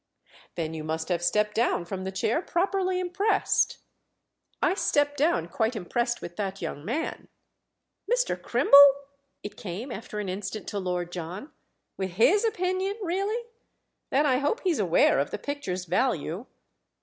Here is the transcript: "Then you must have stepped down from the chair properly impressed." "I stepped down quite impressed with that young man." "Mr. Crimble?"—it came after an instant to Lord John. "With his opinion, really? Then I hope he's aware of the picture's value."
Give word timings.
"Then 0.55 0.73
you 0.73 0.83
must 0.83 1.09
have 1.09 1.21
stepped 1.21 1.53
down 1.53 1.85
from 1.85 2.05
the 2.05 2.11
chair 2.11 2.41
properly 2.41 2.99
impressed." 2.99 3.77
"I 4.59 4.73
stepped 4.73 5.15
down 5.15 5.47
quite 5.47 5.75
impressed 5.75 6.23
with 6.23 6.37
that 6.37 6.59
young 6.59 6.83
man." 6.83 7.27
"Mr. 8.11 8.35
Crimble?"—it 8.41 9.55
came 9.55 9.91
after 9.91 10.17
an 10.19 10.27
instant 10.27 10.67
to 10.69 10.79
Lord 10.79 11.11
John. 11.11 11.51
"With 11.97 12.13
his 12.13 12.43
opinion, 12.43 12.95
really? 13.03 13.45
Then 14.09 14.25
I 14.25 14.37
hope 14.39 14.61
he's 14.63 14.79
aware 14.79 15.19
of 15.19 15.29
the 15.29 15.37
picture's 15.37 15.85
value." 15.85 16.47